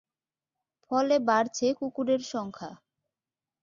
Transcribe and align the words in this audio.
ফলে 0.91 1.15
বাড়ছে 1.27 1.67
কুকুরের 1.73 2.21
সংখ্যা। 2.31 2.71